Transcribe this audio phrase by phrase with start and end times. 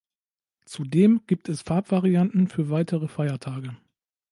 [0.65, 3.77] Zudem gibt es Farbvarianten für weitere Feiertage.